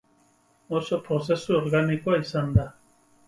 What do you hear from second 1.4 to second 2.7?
organikoa izan da.